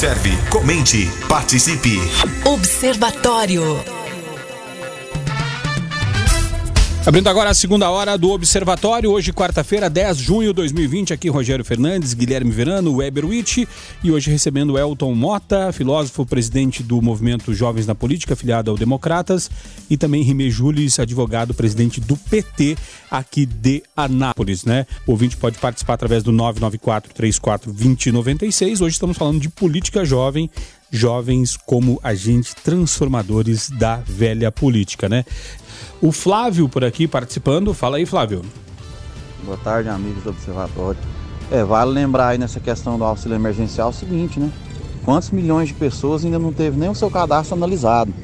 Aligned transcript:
Observe, 0.00 0.30
comente, 0.48 1.10
participe. 1.28 2.00
Observatório. 2.46 3.99
Abrindo 7.06 7.28
agora 7.28 7.48
a 7.48 7.54
segunda 7.54 7.88
hora 7.88 8.18
do 8.18 8.28
Observatório, 8.30 9.10
hoje 9.10 9.32
quarta-feira, 9.32 9.88
10 9.88 10.18
de 10.18 10.22
junho 10.22 10.48
de 10.48 10.52
2020, 10.52 11.14
aqui 11.14 11.30
Rogério 11.30 11.64
Fernandes, 11.64 12.12
Guilherme 12.12 12.50
Verano, 12.50 12.96
Weber 12.96 13.24
Witt 13.24 13.66
e 14.04 14.12
hoje 14.12 14.30
recebendo 14.30 14.78
Elton 14.78 15.14
Mota, 15.14 15.72
filósofo, 15.72 16.26
presidente 16.26 16.82
do 16.82 17.00
movimento 17.00 17.54
Jovens 17.54 17.86
na 17.86 17.94
Política, 17.94 18.34
afiliado 18.34 18.70
ao 18.70 18.76
Democratas, 18.76 19.50
e 19.88 19.96
também 19.96 20.22
Rimé 20.22 20.50
Jules, 20.50 21.00
advogado, 21.00 21.54
presidente 21.54 22.02
do 22.02 22.18
PT 22.18 22.76
aqui 23.10 23.46
de 23.46 23.82
Anápolis, 23.96 24.66
né? 24.66 24.86
O 25.06 25.12
ouvinte 25.12 25.38
pode 25.38 25.58
participar 25.58 25.94
através 25.94 26.22
do 26.22 26.30
994 26.30 27.14
34 27.14 27.72
2096. 27.72 28.82
Hoje 28.82 28.92
estamos 28.92 29.16
falando 29.16 29.40
de 29.40 29.48
política 29.48 30.04
jovem 30.04 30.50
jovens 30.90 31.56
como 31.56 32.00
agentes 32.02 32.52
transformadores 32.52 33.70
da 33.70 33.96
velha 33.96 34.50
política, 34.50 35.08
né? 35.08 35.24
O 36.02 36.12
Flávio 36.12 36.66
por 36.66 36.82
aqui 36.82 37.06
participando. 37.06 37.74
Fala 37.74 37.98
aí, 37.98 38.06
Flávio. 38.06 38.42
Boa 39.44 39.58
tarde, 39.58 39.90
amigos 39.90 40.22
do 40.22 40.30
Observatório. 40.30 40.98
É, 41.50 41.62
vale 41.62 41.90
lembrar 41.90 42.28
aí 42.28 42.38
nessa 42.38 42.58
questão 42.58 42.96
do 42.96 43.04
auxílio 43.04 43.34
emergencial 43.34 43.90
o 43.90 43.92
seguinte, 43.92 44.40
né? 44.40 44.50
Quantos 45.04 45.30
milhões 45.30 45.68
de 45.68 45.74
pessoas 45.74 46.24
ainda 46.24 46.38
não 46.38 46.54
teve 46.54 46.78
nem 46.78 46.88
o 46.88 46.94
seu 46.94 47.10
cadastro 47.10 47.54
analisado? 47.54 48.14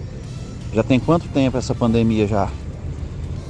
Já 0.73 0.83
tem 0.83 0.99
quanto 0.99 1.29
tempo 1.29 1.59
essa 1.59 1.75
pandemia 1.75 2.27
já? 2.27 2.49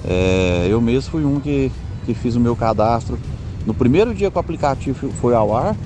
É, 0.05 0.67
eu 0.69 0.81
mesmo 0.81 1.11
fui 1.11 1.25
um 1.25 1.39
que, 1.39 1.71
que 2.05 2.13
fiz 2.13 2.35
o 2.35 2.41
meu 2.41 2.57
cadastro 2.57 3.19
no 3.65 3.75
primeiro 3.75 4.13
dia 4.13 4.31
que 4.31 4.37
o 4.37 4.41
aplicativo 4.41 5.13
foi 5.21 5.35
ao 5.35 5.57
ar 5.57 5.77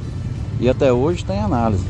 e 0.59 0.69
até 0.69 0.91
hoje 0.91 1.23
está 1.23 1.35
em 1.35 1.41
análise. 1.41 1.85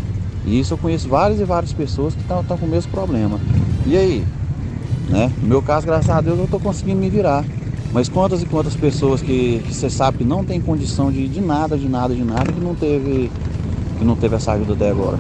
E 0.45 0.59
isso 0.59 0.74
eu 0.74 0.78
conheço 0.78 1.09
várias 1.09 1.38
e 1.38 1.45
várias 1.45 1.73
pessoas 1.73 2.14
que 2.14 2.20
estão 2.23 2.42
com 2.59 2.66
o 2.66 2.68
mesmo 2.68 2.90
problema. 2.90 3.38
E 3.87 3.96
aí, 3.96 4.24
né? 5.11 5.30
No 5.43 5.49
meu 5.49 5.61
caso, 5.61 5.87
graças 5.87 6.09
a 6.09 6.21
Deus, 6.21 6.39
eu 6.39 6.45
estou 6.45 6.61
conseguindo 6.61 7.01
me 7.01 7.11
virar. 7.11 7.45
Mas 7.93 8.09
quantas 8.09 8.43
e 8.43 8.47
quantas 8.47 8.77
pessoas 8.77 9.21
que, 9.21 9.61
você 9.69 9.91
sabe 9.91 10.19
que 10.19 10.25
não 10.25 10.45
tem 10.45 10.61
condição 10.61 11.11
de, 11.11 11.27
de 11.27 11.41
nada, 11.41 11.77
de 11.77 11.89
nada, 11.89 12.15
de 12.15 12.23
nada, 12.23 12.53
que 12.53 12.61
não 12.61 12.75
teve, 12.75 13.31
que 13.99 14.05
não 14.05 14.15
teve 14.15 14.37
essa 14.37 14.53
ajuda 14.53 14.75
até 14.75 14.91
agora. 14.91 15.19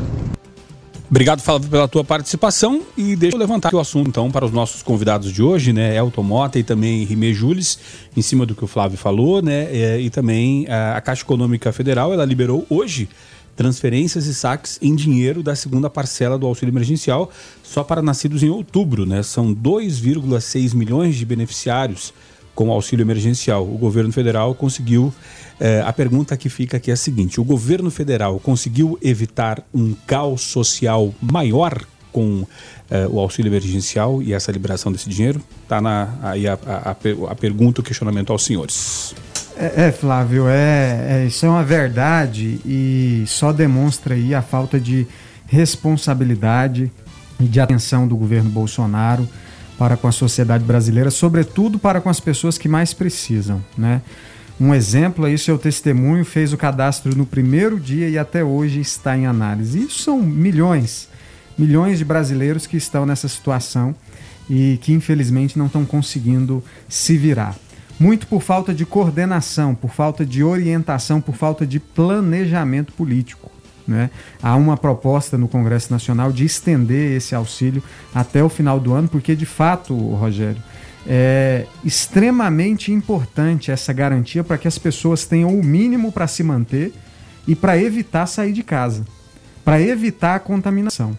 Obrigado, 1.10 1.42
Flávio, 1.42 1.68
pela 1.68 1.88
tua 1.88 2.04
participação 2.04 2.82
e 2.96 3.16
deixa 3.16 3.34
eu 3.34 3.40
levantar 3.40 3.74
o 3.74 3.80
assunto 3.80 4.06
então 4.06 4.30
para 4.30 4.44
os 4.44 4.52
nossos 4.52 4.80
convidados 4.80 5.32
de 5.32 5.42
hoje, 5.42 5.72
né? 5.72 5.96
Elton 5.96 6.22
Mota 6.22 6.56
e 6.56 6.62
também 6.62 7.02
Rimé 7.02 7.32
Jules, 7.32 7.80
em 8.16 8.22
cima 8.22 8.46
do 8.46 8.54
que 8.54 8.62
o 8.62 8.68
Flávio 8.68 8.96
falou, 8.96 9.42
né? 9.42 9.68
E, 9.74 10.06
e 10.06 10.10
também 10.10 10.68
a, 10.68 10.96
a 10.96 11.00
Caixa 11.00 11.22
Econômica 11.22 11.72
Federal, 11.72 12.12
ela 12.12 12.24
liberou 12.24 12.64
hoje 12.70 13.08
transferências 13.56 14.26
e 14.26 14.34
saques 14.34 14.78
em 14.80 14.94
dinheiro 14.94 15.42
da 15.42 15.54
segunda 15.54 15.90
parcela 15.90 16.38
do 16.38 16.46
auxílio 16.46 16.72
emergencial 16.72 17.30
só 17.62 17.84
para 17.84 18.02
nascidos 18.02 18.42
em 18.42 18.48
outubro, 18.48 19.04
né? 19.04 19.22
São 19.22 19.54
2,6 19.54 20.74
milhões 20.74 21.16
de 21.16 21.24
beneficiários 21.24 22.12
com 22.54 22.68
o 22.68 22.72
auxílio 22.72 23.02
emergencial. 23.02 23.64
O 23.64 23.78
governo 23.78 24.12
federal 24.12 24.54
conseguiu. 24.54 25.12
Eh, 25.58 25.82
a 25.84 25.92
pergunta 25.92 26.36
que 26.36 26.48
fica 26.48 26.76
aqui 26.76 26.90
é 26.90 26.94
a 26.94 26.96
seguinte: 26.96 27.40
o 27.40 27.44
governo 27.44 27.90
federal 27.90 28.38
conseguiu 28.38 28.98
evitar 29.00 29.62
um 29.72 29.94
caos 30.06 30.42
social 30.42 31.14
maior 31.20 31.84
com 32.12 32.46
eh, 32.90 33.06
o 33.10 33.18
auxílio 33.18 33.50
emergencial 33.50 34.22
e 34.22 34.32
essa 34.32 34.50
liberação 34.50 34.90
desse 34.90 35.08
dinheiro? 35.08 35.40
Está 35.62 35.80
aí 36.22 36.48
a, 36.48 36.58
a, 36.66 36.90
a, 36.90 36.96
a 37.30 37.34
pergunta, 37.34 37.80
o 37.80 37.84
questionamento 37.84 38.32
aos 38.32 38.44
senhores. 38.44 39.14
É, 39.60 39.88
é 39.88 39.92
Flávio, 39.92 40.48
é, 40.48 41.06
é, 41.22 41.26
isso 41.26 41.44
é 41.44 41.48
uma 41.50 41.62
verdade 41.62 42.58
e 42.64 43.24
só 43.26 43.52
demonstra 43.52 44.14
aí 44.14 44.34
a 44.34 44.40
falta 44.40 44.80
de 44.80 45.06
responsabilidade 45.46 46.90
e 47.38 47.44
de 47.44 47.60
atenção 47.60 48.08
do 48.08 48.16
governo 48.16 48.48
Bolsonaro 48.48 49.28
para 49.76 49.98
com 49.98 50.08
a 50.08 50.12
sociedade 50.12 50.64
brasileira, 50.64 51.10
sobretudo 51.10 51.78
para 51.78 52.00
com 52.00 52.08
as 52.08 52.18
pessoas 52.18 52.56
que 52.56 52.68
mais 52.68 52.94
precisam, 52.94 53.62
né? 53.76 54.00
Um 54.58 54.74
exemplo 54.74 55.26
é 55.26 55.52
o 55.52 55.58
testemunho, 55.58 56.24
fez 56.24 56.54
o 56.54 56.56
cadastro 56.56 57.14
no 57.14 57.26
primeiro 57.26 57.78
dia 57.78 58.08
e 58.08 58.18
até 58.18 58.42
hoje 58.42 58.80
está 58.80 59.16
em 59.16 59.26
análise. 59.26 59.78
Isso 59.78 60.02
são 60.02 60.20
milhões, 60.20 61.08
milhões 61.56 61.98
de 61.98 62.04
brasileiros 62.04 62.66
que 62.66 62.78
estão 62.78 63.04
nessa 63.04 63.28
situação 63.28 63.94
e 64.48 64.78
que 64.80 64.92
infelizmente 64.92 65.58
não 65.58 65.66
estão 65.66 65.84
conseguindo 65.84 66.64
se 66.88 67.16
virar 67.16 67.56
muito 68.00 68.26
por 68.26 68.40
falta 68.40 68.72
de 68.72 68.86
coordenação, 68.86 69.74
por 69.74 69.90
falta 69.90 70.24
de 70.24 70.42
orientação, 70.42 71.20
por 71.20 71.34
falta 71.34 71.66
de 71.66 71.78
planejamento 71.78 72.94
político. 72.94 73.52
Né? 73.86 74.08
Há 74.42 74.56
uma 74.56 74.76
proposta 74.76 75.36
no 75.36 75.46
Congresso 75.46 75.92
Nacional 75.92 76.32
de 76.32 76.46
estender 76.46 77.16
esse 77.16 77.34
auxílio 77.34 77.82
até 78.14 78.42
o 78.42 78.48
final 78.48 78.80
do 78.80 78.94
ano, 78.94 79.06
porque 79.06 79.36
de 79.36 79.44
fato, 79.44 79.94
Rogério, 79.94 80.62
é 81.06 81.66
extremamente 81.84 82.90
importante 82.90 83.70
essa 83.70 83.92
garantia 83.92 84.42
para 84.42 84.56
que 84.56 84.68
as 84.68 84.78
pessoas 84.78 85.26
tenham 85.26 85.54
o 85.54 85.62
mínimo 85.62 86.10
para 86.10 86.26
se 86.26 86.42
manter 86.42 86.94
e 87.46 87.54
para 87.54 87.76
evitar 87.76 88.26
sair 88.26 88.52
de 88.52 88.62
casa, 88.62 89.04
para 89.62 89.80
evitar 89.80 90.36
a 90.36 90.40
contaminação. 90.40 91.18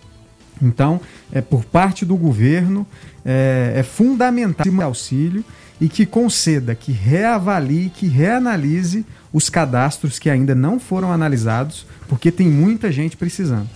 Então, 0.61 0.99
é 1.31 1.41
por 1.41 1.65
parte 1.65 2.05
do 2.05 2.15
governo, 2.15 2.85
é, 3.25 3.73
é 3.77 3.83
fundamental 3.83 4.65
esse 4.65 4.81
auxílio 4.81 5.45
e 5.79 5.89
que 5.89 6.05
conceda, 6.05 6.75
que 6.75 6.91
reavalie, 6.91 7.89
que 7.89 8.07
reanalise 8.07 9.05
os 9.33 9.49
cadastros 9.49 10.19
que 10.19 10.29
ainda 10.29 10.53
não 10.53 10.79
foram 10.79 11.11
analisados, 11.11 11.85
porque 12.07 12.31
tem 12.31 12.47
muita 12.47 12.91
gente 12.91 13.17
precisando. 13.17 13.67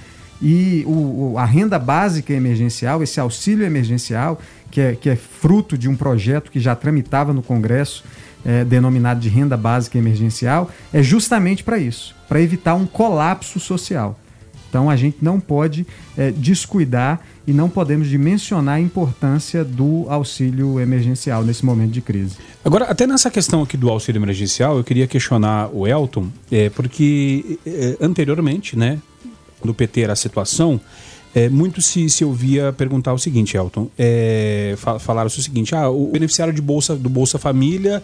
E 0.41 0.83
o, 0.85 1.35
a 1.37 1.45
renda 1.45 1.79
básica 1.79 2.33
emergencial, 2.33 3.01
esse 3.01 3.19
auxílio 3.19 3.65
emergencial, 3.65 4.39
que 4.69 4.81
é, 4.81 4.95
que 4.95 5.09
é 5.09 5.15
fruto 5.15 5.77
de 5.77 5.87
um 5.87 5.95
projeto 5.95 6.51
que 6.51 6.59
já 6.59 6.75
tramitava 6.75 7.33
no 7.33 7.41
Congresso, 7.41 8.03
é, 8.45 8.63
denominado 8.63 9.19
de 9.19 9.29
renda 9.29 9.57
básica 9.57 9.97
emergencial, 9.97 10.69
é 10.93 11.01
justamente 11.01 11.63
para 11.63 11.79
isso 11.79 12.15
para 12.27 12.41
evitar 12.41 12.75
um 12.75 12.85
colapso 12.85 13.59
social. 13.59 14.19
Então 14.75 14.89
a 14.89 14.97
gente 14.97 15.19
não 15.21 15.39
pode 15.39 15.87
é, 16.17 16.31
descuidar 16.31 17.25
e 17.47 17.53
não 17.53 17.69
podemos 17.69 18.09
dimensionar 18.09 18.75
a 18.75 18.79
importância 18.81 19.63
do 19.63 20.05
auxílio 20.09 20.81
emergencial 20.81 21.45
nesse 21.45 21.65
momento 21.65 21.91
de 21.91 22.01
crise. 22.01 22.35
Agora, 22.61 22.83
até 22.83 23.07
nessa 23.07 23.31
questão 23.31 23.63
aqui 23.63 23.77
do 23.77 23.89
auxílio 23.89 24.19
emergencial, 24.19 24.75
eu 24.75 24.83
queria 24.83 25.07
questionar 25.07 25.69
o 25.73 25.87
Elton, 25.87 26.27
é, 26.51 26.69
porque 26.69 27.57
é, 27.65 27.95
anteriormente, 28.01 28.77
né, 28.77 28.99
no 29.63 29.73
PT 29.73 30.01
era 30.01 30.11
a 30.11 30.15
situação, 30.17 30.81
é, 31.33 31.47
muito 31.47 31.81
se, 31.81 32.09
se 32.09 32.25
ouvia 32.25 32.73
perguntar 32.73 33.13
o 33.13 33.17
seguinte, 33.17 33.55
Elton, 33.55 33.89
é, 33.97 34.75
falaram 34.99 35.27
o 35.27 35.29
seguinte, 35.29 35.73
ah, 35.73 35.89
o 35.89 36.11
beneficiário 36.11 36.53
de 36.53 36.61
bolsa, 36.61 36.97
do 36.97 37.07
Bolsa 37.07 37.39
Família 37.39 38.03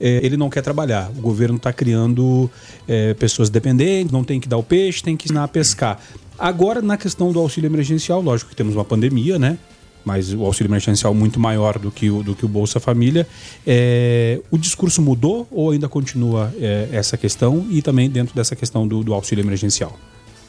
é, 0.00 0.24
ele 0.24 0.36
não 0.36 0.48
quer 0.48 0.62
trabalhar. 0.62 1.10
O 1.16 1.20
governo 1.20 1.56
está 1.56 1.72
criando 1.72 2.50
é, 2.88 3.14
pessoas 3.14 3.50
dependentes, 3.50 4.10
não 4.10 4.24
tem 4.24 4.40
que 4.40 4.48
dar 4.48 4.56
o 4.56 4.62
peixe, 4.62 5.02
tem 5.02 5.16
que 5.16 5.26
ensinar 5.26 5.44
a 5.44 5.48
pescar. 5.48 6.00
Agora, 6.38 6.80
na 6.80 6.96
questão 6.96 7.30
do 7.32 7.38
auxílio 7.38 7.68
emergencial, 7.68 8.22
lógico 8.22 8.50
que 8.50 8.56
temos 8.56 8.74
uma 8.74 8.84
pandemia, 8.84 9.38
né? 9.38 9.58
Mas 10.02 10.32
o 10.32 10.42
auxílio 10.46 10.70
emergencial 10.70 11.12
muito 11.12 11.38
maior 11.38 11.78
do 11.78 11.90
que 11.90 12.10
o, 12.10 12.22
do 12.22 12.34
que 12.34 12.46
o 12.46 12.48
Bolsa 12.48 12.80
Família. 12.80 13.26
É, 13.66 14.40
o 14.50 14.56
discurso 14.56 15.02
mudou 15.02 15.46
ou 15.50 15.72
ainda 15.72 15.88
continua 15.88 16.50
é, 16.58 16.88
essa 16.90 17.18
questão 17.18 17.66
e 17.68 17.82
também 17.82 18.08
dentro 18.08 18.34
dessa 18.34 18.56
questão 18.56 18.88
do, 18.88 19.04
do 19.04 19.12
auxílio 19.12 19.42
emergencial? 19.42 19.98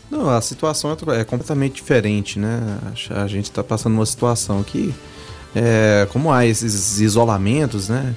Não, 0.09 0.29
a 0.29 0.41
situação 0.41 0.91
é, 0.91 1.19
é 1.19 1.23
completamente 1.25 1.75
diferente, 1.75 2.39
né? 2.39 2.77
A 3.09 3.27
gente 3.27 3.45
está 3.45 3.63
passando 3.63 3.93
uma 3.93 4.05
situação 4.05 4.63
que, 4.63 4.93
é, 5.53 6.07
como 6.11 6.31
há 6.31 6.45
esses 6.45 7.01
isolamentos, 7.01 7.89
né? 7.89 8.15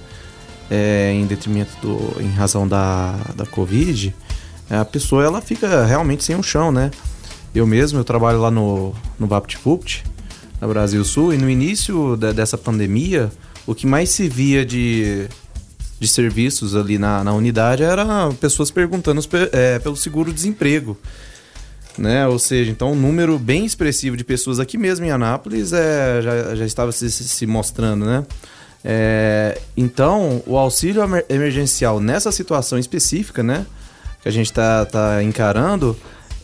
É, 0.70 1.12
em 1.12 1.26
detrimento 1.26 1.72
do, 1.82 2.22
em 2.22 2.30
razão 2.30 2.66
da, 2.66 3.14
da 3.36 3.44
Covid, 3.44 4.14
a 4.70 4.84
pessoa 4.84 5.22
ela 5.22 5.40
fica 5.40 5.84
realmente 5.84 6.24
sem 6.24 6.34
um 6.34 6.42
chão, 6.42 6.72
né? 6.72 6.90
Eu 7.54 7.66
mesmo, 7.66 7.98
eu 7.98 8.04
trabalho 8.04 8.40
lá 8.40 8.50
no, 8.50 8.94
no 9.18 9.26
VaptVupt, 9.26 10.04
na 10.60 10.66
Brasil 10.66 11.04
Sul, 11.04 11.34
e 11.34 11.38
no 11.38 11.48
início 11.48 12.16
de, 12.16 12.32
dessa 12.32 12.56
pandemia, 12.56 13.30
o 13.66 13.74
que 13.74 13.86
mais 13.86 14.08
se 14.08 14.28
via 14.28 14.64
de, 14.64 15.28
de 16.00 16.08
serviços 16.08 16.74
ali 16.74 16.98
na, 16.98 17.22
na 17.22 17.32
unidade 17.32 17.82
era 17.82 18.32
pessoas 18.40 18.70
perguntando 18.70 19.20
é, 19.52 19.78
pelo 19.78 19.96
seguro-desemprego. 19.96 20.98
Né? 21.96 22.26
Ou 22.26 22.40
seja, 22.40 22.72
então 22.72 22.92
um 22.92 22.96
número 22.96 23.38
bem 23.38 23.64
expressivo 23.64 24.16
de 24.16 24.24
pessoas 24.24 24.58
aqui 24.58 24.76
mesmo 24.76 25.06
em 25.06 25.12
Anápolis 25.12 25.72
é, 25.72 26.20
já, 26.20 26.54
já 26.56 26.66
estava 26.66 26.90
se, 26.90 27.08
se 27.08 27.46
mostrando, 27.46 28.04
né? 28.04 28.26
É, 28.84 29.58
então, 29.76 30.42
o 30.46 30.58
auxílio 30.58 31.02
emergencial 31.28 31.98
nessa 31.98 32.30
situação 32.30 32.78
específica, 32.78 33.42
né, 33.42 33.64
que 34.22 34.28
a 34.28 34.32
gente 34.32 34.46
está 34.46 34.84
tá 34.84 35.22
encarando, 35.22 35.96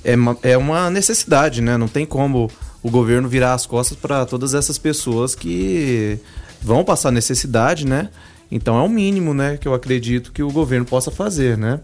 é 0.03 0.17
uma, 0.17 0.39
é 0.43 0.57
uma 0.57 0.89
necessidade, 0.89 1.61
né? 1.61 1.77
Não 1.77 1.89
tem 1.89 2.07
como 2.07 2.51
o 2.83 2.91
governo 2.91 3.29
virar 3.29 3.53
as 3.53 3.67
costas 3.67 3.97
para 3.99 4.25
todas 4.25 4.55
essas 4.55 4.79
pessoas 4.79 5.35
que 5.35 6.19
vão 6.63 6.83
passar 6.83 7.11
necessidade, 7.11 7.87
né? 7.87 8.09
Então 8.51 8.79
é 8.79 8.83
o 8.83 8.89
mínimo, 8.89 9.33
né, 9.35 9.57
que 9.59 9.69
eu 9.69 9.75
acredito 9.75 10.33
que 10.33 10.43
o 10.43 10.51
governo 10.51 10.87
possa 10.87 11.11
fazer, 11.11 11.57
né? 11.59 11.81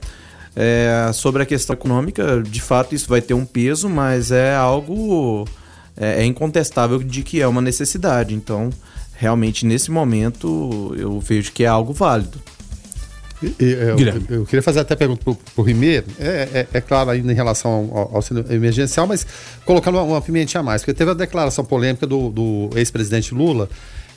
É, 0.55 1.11
sobre 1.12 1.43
a 1.43 1.47
questão 1.47 1.75
econômica, 1.75 2.43
de 2.43 2.62
fato 2.62 2.94
isso 2.94 3.06
vai 3.08 3.20
ter 3.20 3.35
um 3.35 3.44
peso, 3.44 3.91
mas 3.91 4.31
é 4.31 4.56
algo 4.56 5.47
é, 5.94 6.23
é 6.23 6.25
incontestável 6.25 6.99
de 6.99 7.23
que 7.23 7.43
é 7.43 7.47
uma 7.47 7.61
necessidade. 7.61 8.35
Então, 8.35 8.70
realmente 9.17 9.65
nesse 9.65 9.91
momento 9.91 10.95
eu 10.99 11.19
vejo 11.21 11.53
que 11.53 11.65
é 11.65 11.67
algo 11.67 11.93
válido. 11.93 12.41
Eu, 13.43 13.69
eu, 13.69 14.23
eu, 14.31 14.47
queria 14.47 14.63
fazer 14.63 14.81
até 14.81 14.97
pergunta 14.97 15.23
para 15.23 15.35
o 15.57 15.63
Rimeiro. 15.63 16.07
É, 16.19 16.49
é, 16.53 16.67
é, 16.73 16.81
claro, 16.81 17.11
ainda 17.11 17.31
em 17.31 17.35
relação 17.35 17.71
ao, 17.71 17.99
ao 17.99 18.17
auxílio 18.17 18.45
emergencial, 18.51 19.07
mas 19.07 19.27
colocando 19.65 19.97
uma, 19.97 20.05
uma 20.05 20.23
pimentinha 20.23 20.61
a 20.61 20.65
mais, 20.65 20.81
porque 20.81 20.95
teve 20.95 21.11
a 21.11 21.15
declaração 21.15 21.65
polêmica 21.65 22.07
do, 22.07 22.31
do 22.31 22.71
ex-presidente 22.75 23.35
Lula, 23.35 23.69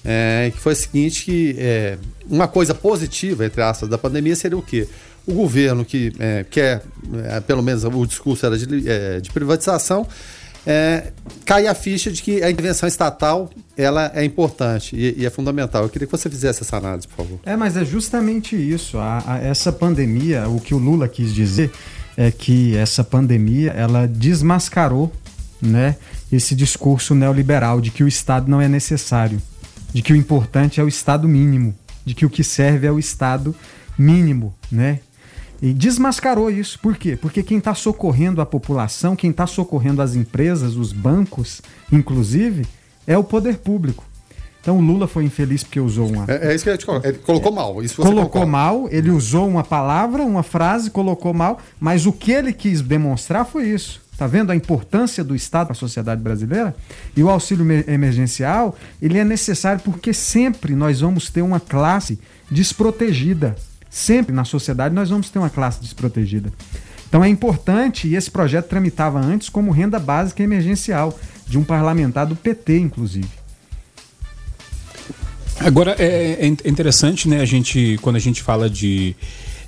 é, 0.05 0.51
que 0.53 0.59
foi 0.59 0.71
a 0.71 0.75
seguinte: 0.75 1.25
que 1.25 1.55
é, 1.57 1.97
uma 2.29 2.47
coisa 2.47 2.73
positiva, 2.73 3.45
entre 3.45 3.61
aspas, 3.61 3.89
da 3.89 3.97
pandemia 3.97 4.35
seria 4.35 4.57
o 4.57 4.61
quê? 4.61 4.87
O 5.27 5.33
governo 5.33 5.83
que 5.83 6.13
é, 6.17 6.45
quer, 6.49 6.81
é, 7.25 7.39
pelo 7.41 7.61
menos 7.61 7.83
o 7.83 8.05
discurso 8.05 8.45
era 8.45 8.57
de, 8.57 8.89
é, 8.89 9.19
de 9.19 9.29
privatização, 9.31 10.07
é, 10.65 11.11
cai 11.45 11.67
a 11.67 11.73
ficha 11.73 12.09
de 12.09 12.21
que 12.21 12.41
a 12.41 12.49
intervenção 12.49 12.87
estatal 12.87 13.49
ela 13.79 14.11
é 14.13 14.25
importante 14.25 14.93
e, 14.93 15.21
e, 15.21 15.25
é 15.25 15.29
fundamental. 15.29 15.83
Eu 15.83 15.89
queria 15.89 16.05
que 16.05 16.11
você 16.11 16.29
fizesse 16.29 16.63
essa 16.63 16.75
análise, 16.75 17.07
por 17.07 17.15
favor. 17.15 17.39
É, 17.45 17.55
mas 17.55 17.77
é 17.77 17.85
justamente 17.85 18.55
isso. 18.55 18.97
A, 18.97 19.23
a, 19.25 19.37
essa 19.37 19.71
pandemia, 19.71 20.49
o 20.49 20.59
que 20.59 20.73
o 20.73 20.77
Lula 20.77 21.07
quis 21.07 21.33
dizer 21.33 21.71
é 22.17 22.29
que 22.29 22.75
essa 22.75 23.05
pandemia 23.05 23.71
ela 23.71 24.05
desmascarou 24.05 25.09
né, 25.61 25.95
esse 26.29 26.53
discurso 26.55 27.15
neoliberal 27.15 27.79
de 27.79 27.89
que 27.89 28.03
o 28.03 28.07
Estado 28.07 28.51
não 28.51 28.59
é 28.59 28.67
necessário, 28.67 29.41
de 29.93 30.01
que 30.01 30.11
o 30.11 30.15
importante 30.15 30.81
é 30.81 30.83
o 30.83 30.87
Estado 30.89 31.25
mínimo, 31.25 31.73
de 32.03 32.13
que 32.13 32.25
o 32.25 32.29
que 32.29 32.43
serve 32.43 32.85
é 32.85 32.91
o 32.91 32.99
Estado 32.99 33.55
mínimo, 33.97 34.53
né? 34.69 34.99
E 35.61 35.73
desmascarou 35.73 36.49
isso. 36.49 36.79
Por 36.79 36.97
quê? 36.97 37.17
Porque 37.17 37.43
quem 37.43 37.57
está 37.57 37.73
socorrendo 37.73 38.41
a 38.41 38.45
população, 38.45 39.15
quem 39.15 39.29
está 39.29 39.45
socorrendo 39.45 40.01
as 40.01 40.15
empresas, 40.15 40.75
os 40.75 40.93
bancos, 40.93 41.61
inclusive, 41.91 42.65
é 43.09 43.17
o 43.17 43.23
poder 43.23 43.57
público. 43.57 44.05
Então 44.61 44.77
o 44.77 44.81
Lula 44.81 45.07
foi 45.07 45.23
infeliz 45.23 45.63
porque 45.63 45.79
usou 45.79 46.07
uma. 46.07 46.25
É, 46.27 46.51
é 46.51 46.55
isso 46.55 46.63
que 46.63 46.69
eu 46.69 46.77
te 46.77 46.85
coloco. 46.85 47.07
Ele 47.07 47.17
colocou 47.17 47.51
mal. 47.51 47.81
Isso 47.81 47.95
colocou 47.95 48.23
concorda. 48.25 48.45
mal, 48.45 48.87
ele 48.91 49.09
usou 49.09 49.47
uma 49.47 49.63
palavra, 49.63 50.23
uma 50.23 50.43
frase, 50.43 50.91
colocou 50.91 51.33
mal, 51.33 51.59
mas 51.79 52.05
o 52.05 52.13
que 52.13 52.31
ele 52.31 52.53
quis 52.53 52.81
demonstrar 52.81 53.45
foi 53.45 53.67
isso. 53.67 53.99
Tá 54.15 54.27
vendo 54.27 54.51
a 54.51 54.55
importância 54.55 55.23
do 55.23 55.33
Estado 55.35 55.67
para 55.67 55.73
a 55.73 55.79
sociedade 55.79 56.21
brasileira? 56.21 56.75
E 57.15 57.23
o 57.23 57.29
auxílio 57.29 57.65
emergencial, 57.87 58.75
ele 59.01 59.17
é 59.17 59.23
necessário 59.23 59.81
porque 59.81 60.13
sempre 60.13 60.75
nós 60.75 60.99
vamos 60.99 61.29
ter 61.29 61.41
uma 61.41 61.59
classe 61.59 62.19
desprotegida. 62.51 63.55
Sempre 63.89 64.35
na 64.35 64.43
sociedade 64.43 64.93
nós 64.93 65.09
vamos 65.09 65.29
ter 65.29 65.39
uma 65.39 65.49
classe 65.49 65.81
desprotegida. 65.81 66.51
Então 67.07 67.23
é 67.23 67.29
importante, 67.29 68.07
e 68.07 68.15
esse 68.15 68.29
projeto 68.29 68.67
tramitava 68.67 69.19
antes 69.19 69.49
como 69.49 69.71
renda 69.71 69.97
básica 69.97 70.43
emergencial, 70.43 71.17
de 71.49 71.57
um 71.57 71.63
parlamentar 71.63 72.27
do 72.27 72.35
PT, 72.35 72.77
inclusive. 72.77 73.27
Agora 75.59 75.95
é, 75.99 76.37
é 76.39 76.69
interessante, 76.69 77.27
né, 77.27 77.41
a 77.41 77.45
gente, 77.45 77.99
quando 78.01 78.15
a 78.15 78.19
gente 78.19 78.41
fala 78.41 78.69
de, 78.69 79.13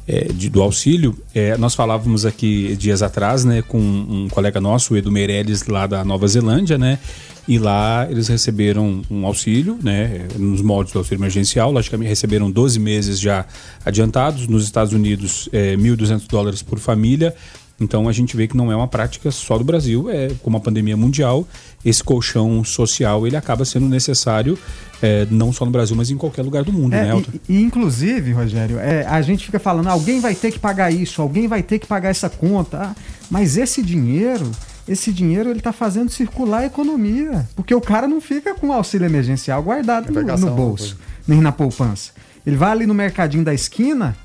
é, 0.08 0.32
de 0.32 0.50
do 0.50 0.62
auxílio, 0.62 1.18
é, 1.36 1.58
nós 1.58 1.76
falávamos 1.76 2.26
aqui 2.26 2.78
dias 2.78 3.02
atrás, 3.02 3.44
né, 3.44 3.62
com 3.62 3.78
um 3.78 4.28
colega 4.30 4.62
nosso, 4.62 4.94
o 4.94 4.98
Edu 4.98 5.12
Meirelles, 5.12 5.68
lá 5.68 5.88
da 5.88 6.06
Nova 6.06 6.26
Zelândia, 6.28 6.78
né, 6.78 6.98
e 7.46 7.60
lá 7.60 8.08
eles 8.10 8.30
receberam 8.30 9.02
um 9.12 9.26
auxílio, 9.26 9.78
né, 9.84 10.28
nos 10.38 10.62
moldes 10.62 10.94
do 10.94 11.00
auxílio 11.00 11.20
emergencial, 11.20 11.72
logicamente 11.74 12.08
receberam 12.08 12.50
12 12.50 12.80
meses 12.80 13.20
já 13.20 13.46
adiantados, 13.84 14.48
nos 14.48 14.64
Estados 14.64 14.94
Unidos 14.94 15.50
é, 15.52 15.76
1.200 15.76 16.26
dólares 16.30 16.62
por 16.62 16.80
família, 16.80 17.36
então 17.82 18.08
a 18.08 18.12
gente 18.12 18.38
vê 18.38 18.48
que 18.48 18.56
não 18.56 18.72
é 18.72 18.76
uma 18.76 18.88
prática 18.88 19.32
só 19.32 19.58
do 19.58 19.64
Brasil, 19.64 20.10
é 20.10 20.30
como 20.42 20.58
a 20.58 20.60
pandemia 20.60 20.96
mundial, 20.96 21.48
esse 21.84 22.04
colchão 22.04 22.64
social 22.64 23.26
ele 23.26 23.36
acaba 23.36 23.66
sendo 23.66 23.88
necessário 23.88 24.58
é, 25.02 25.28
não 25.32 25.52
só 25.52 25.66
no 25.66 25.72
Brasil, 25.72 25.96
mas 25.96 26.12
em 26.12 26.18
qualquer 26.18 26.44
lugar 26.44 26.64
do 26.64 26.72
mundo, 26.72 26.94
é, 26.94 27.04
né, 27.04 27.10
Elton? 27.10 27.32
E, 27.50 27.58
e, 27.58 27.62
inclusive, 27.62 28.32
Rogério, 28.32 28.80
é, 28.80 29.06
a 29.06 29.22
gente 29.22 29.46
fica 29.46 29.60
falando, 29.60 29.88
alguém 29.88 30.20
vai 30.20 30.36
ter 30.36 30.52
que 30.52 30.60
pagar 30.60 30.92
isso, 30.92 31.22
alguém 31.22 31.48
vai 31.48 31.64
ter 31.64 31.80
que 31.80 31.88
pagar 31.88 32.10
essa 32.10 32.30
conta, 32.30 32.78
ah, 32.78 32.96
mas 33.30 33.58
esse 33.58 33.82
dinheiro, 33.82 34.50
esse 34.88 35.12
dinheiro 35.12 35.50
ele 35.50 35.60
está 35.60 35.74
fazendo 35.74 36.12
circular 36.12 36.60
a 36.60 36.66
economia, 36.68 37.50
porque 37.56 37.74
o 37.74 37.82
cara 37.82 38.08
não 38.08 38.22
fica 38.22 38.54
com 38.54 38.68
o 38.68 38.74
auxílio 38.74 39.06
emergencial 39.06 39.64
guardado 39.64 40.12
no, 40.12 40.22
no 40.22 40.52
bolso, 40.52 40.98
nem 41.28 41.42
na 41.42 41.52
poupança. 41.52 42.12
Ele 42.46 42.56
vai 42.56 42.72
ali 42.72 42.86
no 42.86 42.94
mercadinho 42.94 43.44
da 43.44 43.54
esquina, 43.54 44.16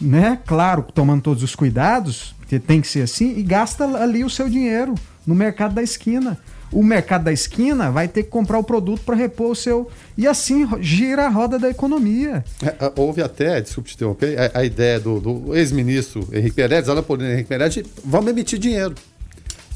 né? 0.00 0.38
Claro, 0.46 0.84
tomando 0.94 1.22
todos 1.22 1.42
os 1.42 1.54
cuidados, 1.54 2.34
porque 2.38 2.58
tem 2.58 2.80
que 2.80 2.88
ser 2.88 3.02
assim, 3.02 3.36
e 3.36 3.42
gasta 3.42 3.84
ali 3.96 4.24
o 4.24 4.30
seu 4.30 4.48
dinheiro 4.48 4.94
no 5.26 5.34
mercado 5.34 5.74
da 5.74 5.82
esquina. 5.82 6.38
O 6.72 6.82
mercado 6.82 7.24
da 7.24 7.32
esquina 7.32 7.90
vai 7.90 8.08
ter 8.08 8.24
que 8.24 8.30
comprar 8.30 8.58
o 8.58 8.64
produto 8.64 9.02
para 9.02 9.14
repor 9.14 9.52
o 9.52 9.54
seu. 9.54 9.88
E 10.18 10.26
assim 10.26 10.68
gira 10.80 11.26
a 11.26 11.28
roda 11.28 11.56
da 11.56 11.70
economia. 11.70 12.44
É, 12.60 12.92
houve 12.96 13.22
até, 13.22 13.60
desculpe 13.60 13.90
te 13.90 13.94
interromper, 13.94 14.36
a, 14.36 14.58
a 14.58 14.64
ideia 14.64 14.98
do, 14.98 15.20
do 15.20 15.56
ex-ministro 15.56 16.28
Henrique 16.32 16.56
Meirelles, 16.56 16.88
Ana 16.88 17.02
Paulina 17.02 17.32
Henrique 17.32 17.48
Meirelles, 17.48 17.84
vamos 18.04 18.30
emitir 18.30 18.58
dinheiro. 18.58 18.94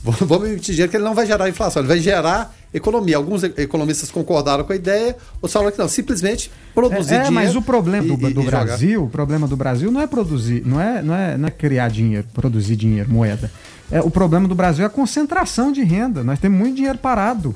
Vamos 0.03 0.49
emitir 0.49 0.75
dinheiro 0.75 0.91
que 0.91 0.97
ele 0.97 1.05
não 1.05 1.15
vai 1.15 1.26
gerar 1.26 1.49
inflação, 1.49 1.82
ele 1.82 1.88
vai 1.88 2.00
gerar 2.00 2.56
economia. 2.73 3.17
Alguns 3.17 3.43
economistas 3.43 4.11
concordaram 4.11 4.65
com 4.65 4.73
a 4.73 4.76
ideia, 4.76 5.17
outros 5.35 5.53
falaram 5.53 5.73
que 5.73 5.79
não, 5.79 5.88
simplesmente 5.88 6.50
produzir 6.75 7.15
é, 7.15 7.17
é, 7.17 7.23
dinheiro. 7.25 7.32
Mas 7.35 7.56
o 7.56 7.62
problema 7.62 8.17
do, 8.17 8.29
e, 8.29 8.32
do 8.32 8.43
e 8.43 8.44
Brasil, 8.44 8.91
jogar. 8.91 9.06
o 9.06 9.11
problema 9.11 9.49
do 9.49 9.56
Brasil 9.56 9.91
não 9.91 10.00
é 10.00 10.06
produzir, 10.06 10.62
não 10.65 10.81
é, 10.81 11.03
não 11.03 11.15
é, 11.15 11.37
não 11.37 11.49
é 11.49 11.50
criar 11.50 11.88
dinheiro, 11.88 12.26
produzir 12.32 12.76
dinheiro, 12.76 13.11
moeda. 13.11 13.50
É, 13.91 14.00
o 14.00 14.11
problema 14.11 14.47
do 14.47 14.55
Brasil 14.55 14.85
é 14.85 14.87
a 14.87 14.91
concentração 14.91 15.73
de 15.73 15.82
renda. 15.82 16.23
Nós 16.23 16.38
temos 16.38 16.59
muito 16.59 16.76
dinheiro 16.76 16.99
parado. 16.99 17.55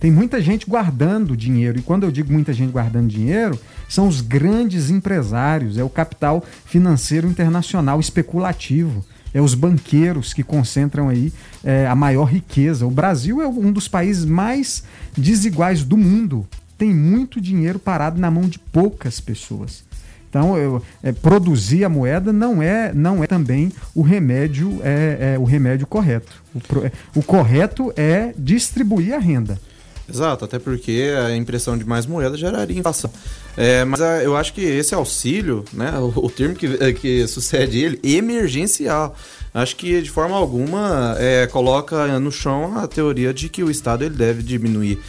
Tem 0.00 0.10
muita 0.10 0.40
gente 0.40 0.68
guardando 0.68 1.36
dinheiro. 1.36 1.78
E 1.78 1.82
quando 1.82 2.04
eu 2.04 2.10
digo 2.10 2.32
muita 2.32 2.52
gente 2.52 2.70
guardando 2.70 3.08
dinheiro, 3.08 3.58
são 3.88 4.06
os 4.08 4.20
grandes 4.20 4.90
empresários, 4.90 5.78
é 5.78 5.84
o 5.84 5.88
capital 5.88 6.44
financeiro 6.64 7.26
internacional 7.26 7.98
especulativo 7.98 9.04
é 9.36 9.40
os 9.42 9.52
banqueiros 9.52 10.32
que 10.32 10.42
concentram 10.42 11.10
aí 11.10 11.30
é, 11.62 11.86
a 11.86 11.94
maior 11.94 12.24
riqueza. 12.24 12.86
O 12.86 12.90
Brasil 12.90 13.42
é 13.42 13.46
um 13.46 13.70
dos 13.70 13.86
países 13.86 14.24
mais 14.24 14.82
desiguais 15.14 15.84
do 15.84 15.94
mundo. 15.94 16.46
Tem 16.78 16.94
muito 16.94 17.38
dinheiro 17.38 17.78
parado 17.78 18.18
na 18.18 18.30
mão 18.30 18.48
de 18.48 18.58
poucas 18.58 19.20
pessoas. 19.20 19.84
Então, 20.30 20.56
eu, 20.56 20.82
é, 21.02 21.12
produzir 21.12 21.84
a 21.84 21.88
moeda 21.90 22.32
não 22.32 22.62
é, 22.62 22.94
não 22.94 23.22
é 23.22 23.26
também 23.26 23.70
o 23.94 24.00
remédio, 24.00 24.80
é, 24.82 25.34
é 25.34 25.38
o 25.38 25.44
remédio 25.44 25.86
correto. 25.86 26.42
O, 26.54 27.20
o 27.20 27.22
correto 27.22 27.92
é 27.94 28.32
distribuir 28.38 29.14
a 29.14 29.18
renda. 29.18 29.60
Exato, 30.08 30.44
até 30.44 30.58
porque 30.58 31.12
a 31.26 31.36
impressão 31.36 31.76
de 31.76 31.84
mais 31.84 32.06
moeda 32.06 32.36
geraria 32.36 32.78
inflação. 32.78 33.10
É, 33.56 33.84
mas 33.84 34.00
a, 34.00 34.22
eu 34.22 34.36
acho 34.36 34.52
que 34.52 34.60
esse 34.60 34.94
auxílio, 34.94 35.64
né, 35.72 35.98
o, 35.98 36.26
o 36.26 36.30
termo 36.30 36.54
que, 36.54 36.66
é, 36.80 36.92
que 36.92 37.26
sucede 37.26 37.78
ele, 37.78 38.00
emergencial. 38.02 39.16
Acho 39.52 39.74
que 39.74 40.02
de 40.02 40.10
forma 40.10 40.36
alguma 40.36 41.16
é, 41.18 41.46
coloca 41.46 42.18
no 42.20 42.30
chão 42.30 42.78
a 42.78 42.86
teoria 42.86 43.32
de 43.32 43.48
que 43.48 43.64
o 43.64 43.70
Estado 43.70 44.04
ele 44.04 44.14
deve 44.14 44.42
diminuir. 44.42 45.00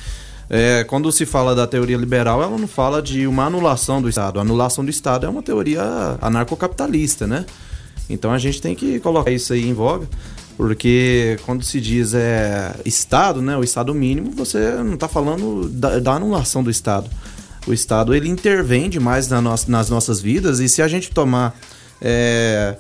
É, 0.50 0.86
quando 0.86 1.12
se 1.12 1.26
fala 1.26 1.54
da 1.54 1.68
teoria 1.68 1.98
liberal, 1.98 2.42
ela 2.42 2.58
não 2.58 2.68
fala 2.68 3.02
de 3.02 3.28
uma 3.28 3.46
anulação 3.46 4.02
do 4.02 4.08
Estado. 4.08 4.40
A 4.40 4.42
anulação 4.42 4.84
do 4.84 4.90
Estado 4.90 5.26
é 5.26 5.30
uma 5.30 5.44
teoria 5.44 5.84
anarcocapitalista, 6.22 7.28
né? 7.28 7.46
Então 8.10 8.32
a 8.32 8.38
gente 8.38 8.62
tem 8.62 8.74
que 8.74 9.00
colocar 9.00 9.32
isso 9.32 9.52
aí 9.52 9.68
em 9.68 9.74
voga. 9.74 10.08
Porque 10.58 11.38
quando 11.46 11.64
se 11.64 11.80
diz 11.80 12.16
é, 12.16 12.76
Estado, 12.84 13.44
né, 13.44 13.56
o 13.56 13.64
Estado 13.64 13.94
mínimo, 13.94 14.32
você 14.32 14.72
não 14.84 14.96
está 14.96 15.08
falando 15.08 15.70
da, 15.70 16.00
da, 16.00 16.14
anulação 16.14 16.64
do 16.64 16.72
Estado. 16.72 17.08
O 17.68 17.74
Estado 17.74 18.16
ele 18.16 18.28
intervém 18.28 18.90
demais 18.90 19.28
na 19.28 19.40
nas 19.40 19.90
nossas 19.90 20.20
vidas 20.20 20.60
e 20.60 20.68
se 20.68 20.82
a 20.82 20.88
gente 20.88 21.12
tomar 21.12 21.56
é, 22.02 22.76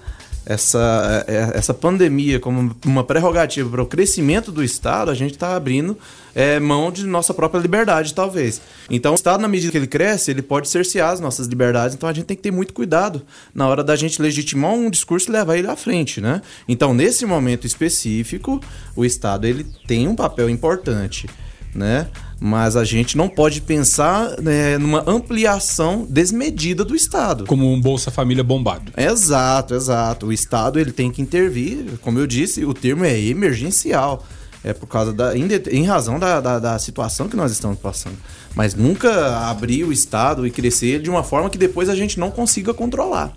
essa, 0.48 1.26
é, 1.28 1.58
essa 1.58 1.74
pandemia 1.74 2.40
como 2.40 2.74
uma 2.86 3.04
prerrogativa 3.04 3.70
para 3.70 3.84
o 3.84 3.86
crescimento 3.86 4.50
do 4.50 4.64
Estado, 4.64 5.12
a 5.12 5.14
gente 5.14 5.34
está 5.34 5.56
abrindo 5.56 5.98
é, 6.34 6.58
mão 6.58 6.90
de 6.90 7.06
nossa 7.06 7.34
própria 7.34 7.60
liberdade, 7.60 8.14
talvez. 8.14 8.62
Então, 8.90 9.12
o 9.12 9.16
Estado, 9.16 9.42
na 9.42 9.48
medida 9.50 9.72
que 9.72 9.78
ele 9.78 9.88
cresce, 9.88 10.32
ele 10.32 10.42
pode 10.42 10.70
cercear 10.70 11.12
as 11.12 11.20
nossas 11.20 11.48
liberdades, 11.48 11.96
então 11.96 12.08
a 12.08 12.14
gente 12.14 12.26
tem 12.26 12.38
que 12.38 12.44
ter 12.44 12.52
muito 12.52 12.74
cuidado 12.74 13.24
na 13.54 13.68
hora 13.68 13.84
da 13.84 13.96
gente 13.98 14.22
legitimar 14.22 14.72
um 14.72 14.90
discurso 14.90 15.30
e 15.30 15.34
levar 15.34 15.58
ele 15.58 15.68
à 15.68 15.76
frente, 15.76 16.22
né? 16.22 16.42
Então, 16.66 16.94
nesse 16.94 17.26
momento 17.26 17.68
específico, 17.68 18.62
o 18.96 19.04
Estado 19.04 19.46
ele 19.46 19.66
tem 19.86 20.08
um 20.08 20.16
papel 20.16 20.50
importante, 20.50 21.28
né? 21.76 22.08
Mas 22.40 22.76
a 22.76 22.84
gente 22.84 23.18
não 23.18 23.28
pode 23.28 23.62
pensar 23.62 24.40
né, 24.42 24.78
numa 24.78 25.04
ampliação 25.10 26.06
desmedida 26.08 26.86
do 26.86 26.96
Estado. 26.96 27.46
Como 27.46 27.72
um 27.72 27.82
Bolsa 27.82 28.12
Família 28.12 28.44
bombado. 28.44 28.92
Exato, 28.96 29.74
exato. 29.74 30.28
O 30.28 30.34
Estado 30.34 30.80
ele 30.80 30.92
tem 30.92 31.12
que 31.12 31.22
intervir, 31.22 31.98
como 32.02 32.20
eu 32.20 32.28
disse, 32.28 32.64
o 32.64 32.74
termo 32.74 33.04
é 33.04 33.20
emergencial. 33.20 34.24
É 34.64 34.74
por 34.74 34.88
causa 34.88 35.14
da. 35.14 35.34
em, 35.38 35.86
razão 35.86 36.20
da, 36.20 36.42
da, 36.42 36.60
da, 36.60 36.80
situação 36.80 37.30
que 37.30 37.36
nós 37.36 37.52
estamos 37.52 37.80
passando. 37.80 38.18
Mas 38.54 38.74
nunca 38.76 39.50
abrir 39.50 39.84
o 39.84 39.94
Estado 39.94 40.46
e 40.46 40.52
crescer 40.52 41.02
de 41.02 41.10
uma 41.10 41.24
forma 41.24 41.50
que 41.50 41.58
depois 41.58 41.90
a 41.90 41.96
gente 41.96 42.20
não 42.20 42.30
consiga 42.30 42.74
controlar. 42.74 43.34